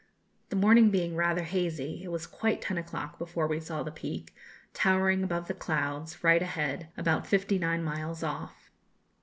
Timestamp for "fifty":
7.27-7.59